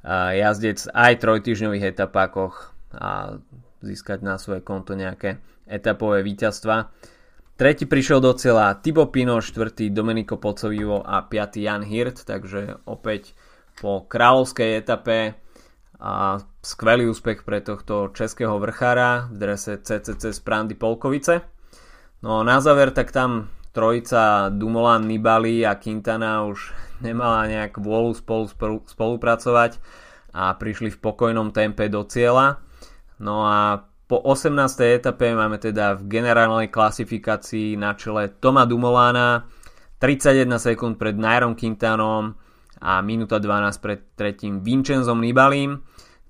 jazdec 0.06 0.86
aj 0.94 1.12
trojtyžňových 1.18 1.90
etapákoch 1.90 2.70
a 2.94 3.42
získať 3.82 4.22
na 4.22 4.38
svoje 4.38 4.62
konto 4.62 4.94
nejaké 4.94 5.42
etapové 5.66 6.22
víťazstva. 6.22 6.94
Tretí 7.56 7.88
prišiel 7.88 8.20
do 8.20 8.36
cieľa 8.36 8.78
Tibo 8.84 9.08
Pino, 9.08 9.40
štvrtý 9.40 9.88
Domenico 9.90 10.36
Pocovivo 10.36 11.00
a 11.00 11.24
piatý 11.24 11.64
Jan 11.64 11.82
Hirt, 11.82 12.28
takže 12.28 12.84
opäť 12.84 13.32
po 13.80 14.04
kráľovskej 14.04 14.70
etape 14.76 15.34
a 15.96 16.44
skvelý 16.60 17.08
úspech 17.08 17.48
pre 17.48 17.64
tohto 17.64 18.12
českého 18.12 18.60
vrchára 18.60 19.32
v 19.32 19.36
drese 19.40 19.80
CCC 19.80 20.36
z 20.36 20.40
Prandy 20.44 20.76
Polkovice. 20.76 21.40
No 22.20 22.44
na 22.44 22.60
záver 22.60 22.92
tak 22.92 23.12
tam 23.12 23.48
trojica 23.76 24.48
Dumoulin, 24.48 25.04
Nibali 25.04 25.60
a 25.68 25.76
Quintana 25.76 26.48
už 26.48 26.72
nemala 27.04 27.44
nejak 27.44 27.76
vôľu 27.76 28.16
spolu, 28.16 28.48
spolupracovať 28.88 29.76
a 30.32 30.56
prišli 30.56 30.96
v 30.96 31.00
pokojnom 31.04 31.52
tempe 31.52 31.92
do 31.92 32.00
cieľa. 32.08 32.64
No 33.20 33.44
a 33.44 33.84
Po 34.06 34.22
18. 34.22 35.02
etape 35.02 35.34
máme 35.34 35.58
teda 35.58 35.98
v 35.98 36.06
generálnej 36.06 36.70
klasifikácii 36.70 37.74
na 37.74 37.98
čele 37.98 38.30
Toma 38.38 38.62
Dumolána 38.62 39.50
31 39.98 40.46
sekúnd 40.62 40.94
pred 40.94 41.18
Nairom 41.18 41.58
Quintanom 41.58 42.38
a 42.78 43.02
minúta 43.02 43.42
12 43.42 43.82
pred 43.82 44.06
tretím 44.14 44.62
Vincenzom 44.62 45.18
Nibalim. 45.18 45.82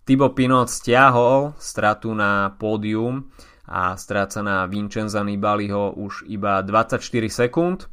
Tibo 0.09 0.33
Pinot 0.33 0.73
stiahol 0.73 1.53
stratu 1.61 2.17
na 2.17 2.57
pódium 2.57 3.29
a 3.67 3.99
stráca 3.99 4.43
na 4.47 4.67
Vincenza 4.71 5.23
Nibaliho 5.27 5.99
už 5.99 6.27
iba 6.31 6.63
24 6.63 7.03
sekúnd. 7.27 7.91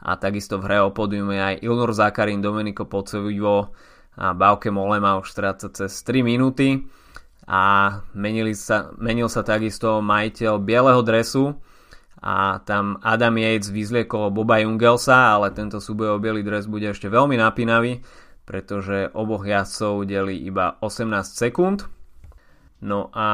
A 0.00 0.16
takisto 0.16 0.60
v 0.60 0.64
hre 0.68 0.78
o 0.84 0.92
pódium 0.92 1.32
je 1.32 1.40
aj 1.40 1.56
Ilnur 1.64 1.92
Zakarin, 1.92 2.40
Domenico 2.40 2.84
Pocevivo 2.88 3.72
a 4.16 4.32
Bauke 4.32 4.72
Molema 4.72 5.20
už 5.20 5.28
stráca 5.28 5.68
cez 5.68 5.92
3 6.04 6.24
minúty 6.24 6.88
a 7.46 7.62
menili 8.16 8.56
sa, 8.56 8.90
menil 8.96 9.28
sa 9.28 9.44
takisto 9.44 10.00
majiteľ 10.00 10.58
bieleho 10.58 11.00
dresu 11.04 11.54
a 12.18 12.58
tam 12.64 12.98
Adam 13.04 13.36
Yates 13.38 13.70
vyzliekol 13.70 14.32
Boba 14.32 14.58
Jungelsa, 14.64 15.36
ale 15.36 15.52
tento 15.52 15.78
súboj 15.78 16.16
o 16.16 16.18
biely 16.18 16.42
dres 16.42 16.66
bude 16.66 16.90
ešte 16.90 17.06
veľmi 17.06 17.36
napínavý, 17.38 18.02
pretože 18.48 19.12
oboch 19.12 19.44
jazdcov 19.46 20.08
delí 20.08 20.42
iba 20.42 20.80
18 20.82 21.12
sekúnd. 21.22 21.86
No 22.82 23.14
a 23.14 23.28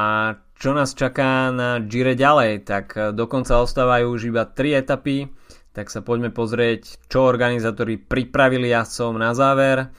čo 0.63 0.71
nás 0.71 0.95
čaká 0.95 1.51
na 1.51 1.83
Gire 1.83 2.15
ďalej, 2.15 2.63
tak 2.63 2.95
dokonca 3.19 3.59
ostávajú 3.59 4.15
už 4.15 4.31
iba 4.31 4.47
3 4.47 4.79
etapy, 4.79 5.27
tak 5.75 5.91
sa 5.91 5.99
poďme 5.99 6.31
pozrieť, 6.31 7.03
čo 7.11 7.27
organizátori 7.27 7.99
pripravili 7.99 8.71
jazdcov 8.71 9.11
na 9.19 9.35
záver. 9.35 9.91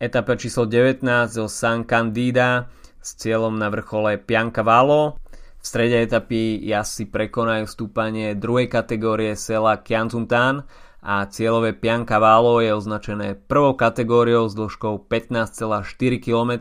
Etapa 0.00 0.40
číslo 0.40 0.64
19 0.64 1.04
zo 1.28 1.52
San 1.52 1.84
Candida 1.84 2.64
s 2.96 3.12
cieľom 3.20 3.60
na 3.60 3.68
vrchole 3.68 4.16
Piancavallo. 4.16 5.20
V 5.60 5.64
strede 5.68 6.00
etapy 6.00 6.64
jazdci 6.64 7.12
prekonajú 7.12 7.68
stúpanie 7.68 8.32
druhej 8.40 8.72
kategórie 8.72 9.36
sela 9.36 9.84
Kiantuntan 9.84 10.64
a 11.04 11.28
cieľové 11.28 11.76
Piancavallo 11.76 12.64
je 12.64 12.72
označené 12.72 13.36
prvou 13.36 13.76
kategóriou 13.76 14.48
s 14.48 14.56
dĺžkou 14.56 15.12
15,4 15.12 16.24
km 16.24 16.52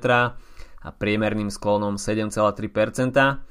a 0.85 0.93
priemerným 0.93 1.49
sklonom 1.49 1.97
7,3%. 1.97 3.41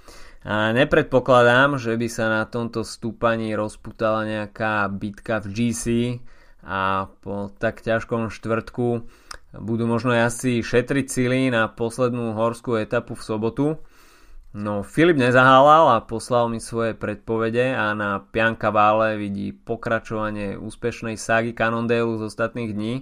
A 0.45 0.76
nepredpokladám, 0.76 1.81
že 1.81 1.99
by 1.99 2.07
sa 2.07 2.31
na 2.31 2.43
tomto 2.47 2.87
stúpaní 2.87 3.57
rozputala 3.59 4.23
nejaká 4.29 4.87
bitka 4.93 5.43
v 5.43 5.47
GC 5.50 5.85
a 6.62 7.09
po 7.25 7.50
tak 7.57 7.83
ťažkom 7.83 8.29
štvrtku 8.29 9.09
budú 9.59 9.85
možno 9.88 10.14
asi 10.14 10.61
šetriť 10.61 11.07
sily 11.09 11.41
na 11.49 11.73
poslednú 11.73 12.37
horskú 12.37 12.76
etapu 12.76 13.17
v 13.17 13.25
sobotu. 13.25 13.67
No 14.55 14.87
Filip 14.87 15.19
nezahálal 15.19 15.99
a 15.99 16.05
poslal 16.07 16.47
mi 16.47 16.62
svoje 16.62 16.95
predpovede 16.95 17.75
a 17.75 17.91
na 17.97 18.23
Pianka 18.23 18.71
Vále 18.71 19.19
vidí 19.19 19.50
pokračovanie 19.50 20.55
úspešnej 20.55 21.19
ságy 21.19 21.59
Cannondale 21.59 22.21
z 22.21 22.23
ostatných 22.23 22.71
dní 22.71 22.95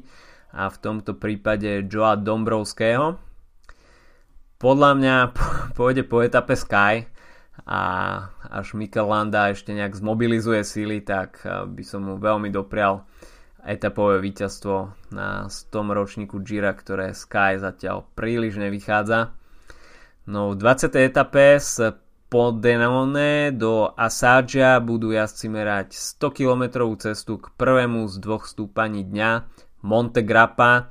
a 0.55 0.73
v 0.73 0.77
tomto 0.81 1.13
prípade 1.19 1.85
Joa 1.91 2.17
Dombrovského. 2.17 3.32
Podľa 4.63 4.91
mňa 4.95 5.17
pôjde 5.77 6.07
po 6.07 6.23
etape 6.23 6.55
Sky 6.55 7.11
a 7.67 7.83
až 8.47 8.79
Mikel 8.79 9.11
Landa 9.11 9.51
ešte 9.51 9.75
nejak 9.75 9.99
zmobilizuje 9.99 10.63
síly, 10.63 11.03
tak 11.03 11.43
eh, 11.43 11.67
by 11.67 11.83
som 11.83 12.07
mu 12.07 12.15
veľmi 12.23 12.49
doprial 12.55 13.03
etapové 13.63 14.19
víťazstvo 14.23 15.11
na 15.15 15.47
100 15.51 15.71
ročníku 15.71 16.43
Gira, 16.47 16.75
ktoré 16.75 17.15
Sky 17.15 17.59
zatiaľ 17.59 18.07
príliš 18.15 18.59
nevychádza. 18.59 19.35
No 20.31 20.55
v 20.55 20.59
20. 20.59 20.95
etape 21.11 21.59
z 21.59 21.99
Podenone 22.31 23.53
do 23.53 23.93
Asadžia 23.93 24.81
budú 24.81 25.13
jazdci 25.13 25.53
merať 25.53 25.93
100 26.23 26.39
km 26.39 26.63
cestu 26.97 27.37
k 27.37 27.53
prvému 27.55 28.09
z 28.09 28.15
dvoch 28.23 28.49
stúpaní 28.49 29.05
dňa 29.05 29.31
Monte 29.85 30.25
Grappa, 30.25 30.89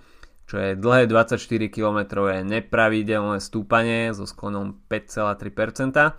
čo 0.51 0.59
je 0.59 0.75
dlhé 0.75 1.07
24 1.07 1.39
km 1.71 2.27
nepravidelné 2.43 3.39
stúpanie 3.39 4.11
so 4.11 4.27
sklonom 4.27 4.83
5,3% 4.91 6.11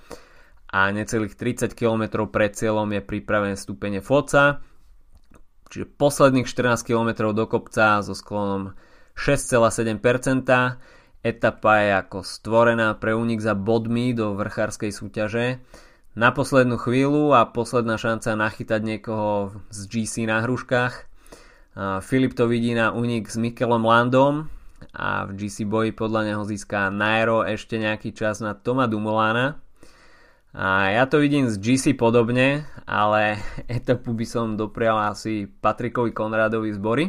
a 0.72 0.80
necelých 0.88 1.36
30 1.36 1.76
km 1.76 2.24
pred 2.32 2.56
cieľom 2.56 2.88
je 2.96 3.04
pripravené 3.04 3.60
stúpenie 3.60 4.00
Foca, 4.00 4.64
čiže 5.68 5.84
posledných 5.84 6.48
14 6.48 6.80
km 6.80 7.36
do 7.36 7.44
kopca 7.44 8.00
so 8.00 8.16
sklonom 8.16 8.72
6,7%. 9.20 10.00
Etapa 11.22 11.72
je 11.84 11.90
ako 12.00 12.24
stvorená 12.24 12.96
pre 12.96 13.12
únik 13.12 13.44
za 13.44 13.52
bodmi 13.52 14.16
do 14.16 14.32
vrchárskej 14.32 14.96
súťaže. 14.96 15.60
Na 16.16 16.32
poslednú 16.32 16.80
chvíľu 16.80 17.36
a 17.36 17.44
posledná 17.52 18.00
šanca 18.00 18.32
nachytať 18.32 18.80
niekoho 18.80 19.52
z 19.68 19.80
GC 19.92 20.24
na 20.24 20.40
hruškách. 20.40 21.11
Filip 22.04 22.36
to 22.36 22.44
vidí 22.52 22.76
na 22.76 22.92
únik 22.92 23.32
s 23.32 23.40
Mikelom 23.40 23.88
Landom 23.88 24.52
a 24.92 25.24
v 25.24 25.40
GC 25.40 25.64
boji 25.64 25.96
podľa 25.96 26.28
neho 26.28 26.44
získa 26.44 26.92
Nairo 26.92 27.48
ešte 27.48 27.80
nejaký 27.80 28.12
čas 28.12 28.44
na 28.44 28.52
Toma 28.52 28.84
Dumoulana. 28.84 29.56
A 30.52 30.92
ja 30.92 31.08
to 31.08 31.16
vidím 31.16 31.48
z 31.48 31.56
GC 31.56 31.96
podobne, 31.96 32.68
ale 32.84 33.40
etapu 33.72 34.12
by 34.12 34.26
som 34.28 34.60
doprial 34.60 35.00
asi 35.00 35.48
Patrikovi 35.48 36.12
Konradovi 36.12 36.76
z 36.76 36.80
Bory. 36.82 37.06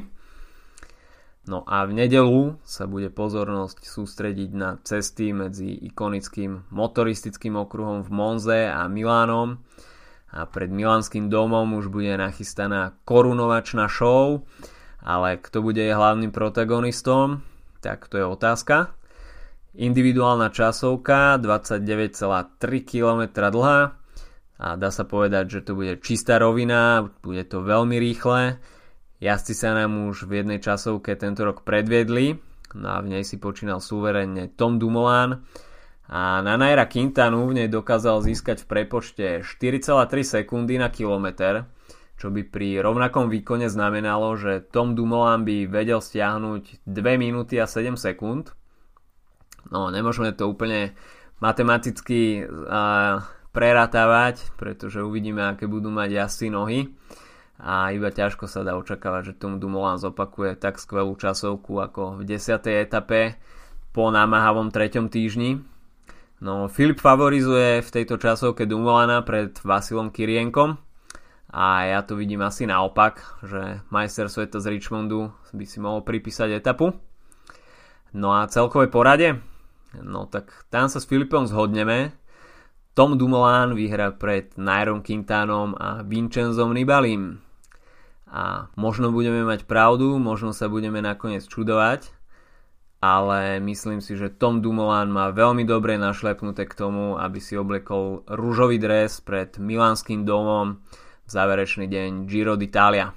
No 1.43 1.67
a 1.67 1.84
v 1.84 1.99
nedelu 1.99 2.56
sa 2.63 2.88
bude 2.88 3.12
pozornosť 3.12 3.84
sústrediť 3.84 4.49
na 4.56 4.80
cesty 4.80 5.36
medzi 5.36 5.76
ikonickým 5.76 6.71
motoristickým 6.71 7.60
okruhom 7.60 8.08
v 8.08 8.10
Monze 8.15 8.71
a 8.71 8.88
Milánom. 8.88 9.60
A 10.34 10.50
pred 10.50 10.74
Milánskym 10.74 11.30
domom 11.30 11.78
už 11.78 11.93
bude 11.93 12.10
nachystaná 12.17 12.98
korunovačná 13.06 13.86
show, 13.86 14.41
ale 14.98 15.38
kto 15.38 15.62
bude 15.62 15.86
hlavným 15.86 16.34
protagonistom, 16.34 17.46
tak 17.86 18.10
to 18.10 18.17
je 18.17 18.26
otázka. 18.26 18.98
Individuálna 19.78 20.50
časovka 20.50 21.38
29,3 21.38 22.58
km 22.82 23.22
dlhá 23.54 23.80
a 24.58 24.67
dá 24.74 24.89
sa 24.89 25.06
povedať, 25.06 25.60
že 25.60 25.60
to 25.69 25.78
bude 25.78 26.02
čistá 26.02 26.41
rovina, 26.41 27.10
bude 27.22 27.46
to 27.46 27.62
veľmi 27.62 28.02
rýchle. 28.02 28.58
Jazdci 29.22 29.54
sa 29.54 29.78
nám 29.78 30.10
už 30.10 30.26
v 30.26 30.41
jednej 30.41 30.58
časovke 30.58 31.13
tento 31.13 31.46
rok 31.46 31.62
predviedli, 31.62 32.38
no 32.74 32.88
a 32.89 32.98
v 33.06 33.17
nej 33.17 33.24
si 33.26 33.38
počínal 33.38 33.82
súverenne 33.82 34.50
Tom 34.58 34.82
Dumoulin 34.82 35.46
a 36.10 36.44
na 36.44 36.60
Naira 36.60 36.88
Quintanu 36.88 37.48
v 37.48 37.63
nej 37.63 37.70
dokázal 37.72 38.24
získať 38.24 38.63
v 38.63 38.68
prepočte 38.68 39.26
4,3 39.46 40.44
sekundy 40.44 40.76
na 40.76 40.92
kilometr, 40.92 41.68
čo 42.20 42.28
by 42.32 42.44
pri 42.48 42.84
rovnakom 42.84 43.32
výkone 43.32 43.72
znamenalo, 43.72 44.36
že 44.36 44.63
Tom 44.68 44.96
Dumoulin 44.96 45.48
by 45.48 45.70
vedel 45.72 46.04
stiahnuť 46.04 46.86
2 46.86 47.22
minúty 47.22 47.58
a 47.58 47.66
7 47.66 47.96
sekúnd, 47.96 48.52
No, 49.72 49.88
nemôžeme 49.88 50.36
to 50.36 50.52
úplne 50.52 50.92
matematicky 51.39 52.44
uh, 52.44 53.24
preratávať, 53.56 54.52
pretože 54.60 55.00
uvidíme, 55.00 55.42
aké 55.42 55.70
budú 55.70 55.88
mať 55.94 56.10
jazdci 56.20 56.48
nohy 56.52 56.80
a 57.63 57.96
iba 57.96 58.12
ťažko 58.12 58.50
sa 58.50 58.66
dá 58.66 58.76
očakávať, 58.76 59.32
že 59.32 59.39
tomu 59.39 59.62
Dumoulin 59.62 60.02
zopakuje 60.02 60.60
tak 60.60 60.82
skvelú 60.82 61.16
časovku 61.16 61.80
ako 61.80 62.20
v 62.20 62.38
10. 62.38 62.60
etape 62.84 63.39
po 63.96 64.10
námahavom 64.10 64.74
3. 64.74 65.08
týždni. 65.08 65.63
No, 66.44 66.68
Filip 66.68 67.00
favorizuje 67.00 67.80
v 67.80 67.88
tejto 67.88 68.20
časovke 68.20 68.68
Dumoulina 68.68 69.24
pred 69.24 69.56
Vasilom 69.64 70.12
Kirienkom 70.12 70.76
a 71.48 71.88
ja 71.88 72.04
to 72.04 72.20
vidím 72.20 72.44
asi 72.44 72.68
naopak, 72.68 73.40
že 73.48 73.80
majster 73.88 74.28
sveta 74.28 74.60
z 74.60 74.76
Richmondu 74.76 75.32
by 75.56 75.64
si 75.64 75.80
mohol 75.80 76.04
pripísať 76.04 76.52
etapu. 76.52 76.92
No 78.12 78.36
a 78.36 78.52
celkové 78.52 78.92
porade 78.92 79.40
No 80.02 80.26
tak 80.26 80.50
tam 80.74 80.90
sa 80.90 80.98
s 80.98 81.06
Filipom 81.06 81.46
zhodneme. 81.46 82.18
Tom 82.98 83.18
Dumoulin 83.18 83.78
vyhrá 83.78 84.12
pred 84.14 84.54
Nairom 84.58 85.06
Quintanom 85.06 85.78
a 85.78 86.02
Vincenzom 86.02 86.74
Nibalim. 86.74 87.42
A 88.34 88.74
možno 88.74 89.14
budeme 89.14 89.46
mať 89.46 89.70
pravdu, 89.70 90.18
možno 90.18 90.52
sa 90.52 90.66
budeme 90.66 91.00
nakoniec 91.00 91.46
čudovať, 91.46 92.10
ale 93.04 93.60
myslím 93.60 94.00
si, 94.00 94.16
že 94.16 94.32
Tom 94.32 94.63
Dumoulin 94.63 95.12
má 95.12 95.28
veľmi 95.36 95.68
dobre 95.68 96.00
našlepnuté 96.00 96.63
k 96.63 96.72
tomu, 96.72 97.20
aby 97.20 97.44
si 97.44 97.60
oblekol 97.60 98.24
rúžový 98.32 98.80
dres 98.80 99.20
pred 99.20 99.60
Milánskym 99.60 100.24
domom 100.24 100.80
v 101.28 101.30
záverečný 101.30 101.92
deň 101.92 102.32
Giro 102.32 102.56
d'Italia. 102.56 103.12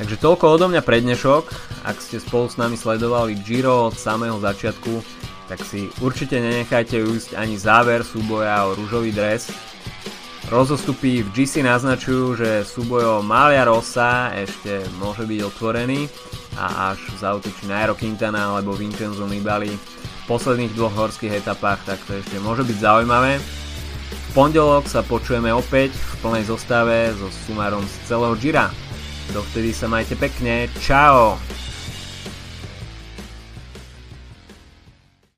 Takže 0.00 0.16
toľko 0.16 0.56
odo 0.56 0.66
mňa 0.72 0.80
pre 0.88 1.04
dnešok. 1.04 1.52
Ak 1.84 2.00
ste 2.00 2.16
spolu 2.16 2.48
s 2.48 2.56
nami 2.56 2.80
sledovali 2.80 3.36
Giro 3.44 3.92
od 3.92 3.94
samého 4.00 4.40
začiatku, 4.40 5.04
tak 5.52 5.60
si 5.68 5.92
určite 6.00 6.40
nenechajte 6.40 6.96
ujsť 6.96 7.36
ani 7.36 7.60
záver 7.60 8.00
súboja 8.00 8.72
o 8.72 8.72
rúžový 8.72 9.12
dres. 9.12 9.52
Rozostupy 10.48 11.20
v 11.20 11.28
GC 11.36 11.60
naznačujú, 11.60 12.40
že 12.40 12.64
súboj 12.64 13.04
o 13.04 13.16
Malia 13.20 13.68
Rossa 13.68 14.32
ešte 14.32 14.80
môže 14.96 15.28
byť 15.28 15.40
otvorený 15.44 16.08
a 16.56 16.92
až 16.92 17.00
zautočí 17.18 17.64
Nairo 17.68 17.96
Quintana 17.96 18.52
alebo 18.52 18.76
Vincenzo 18.76 19.24
Nibali 19.24 19.72
v 19.72 20.24
posledných 20.26 20.74
dvoch 20.76 20.94
horských 20.94 21.42
etapách, 21.42 21.82
tak 21.86 21.98
to 22.04 22.18
ešte 22.18 22.36
môže 22.42 22.66
byť 22.66 22.78
zaujímavé. 22.78 23.38
V 24.12 24.28
pondelok 24.32 24.88
sa 24.88 25.04
počujeme 25.04 25.52
opäť 25.52 25.92
v 25.92 26.12
plnej 26.24 26.44
zostave 26.48 27.12
so 27.16 27.28
sumárom 27.46 27.84
z 27.84 27.94
celého 28.08 28.34
Gira. 28.40 28.66
Dovtedy 29.30 29.70
sa 29.76 29.88
majte 29.88 30.16
pekne, 30.16 30.68
čau! 30.80 31.38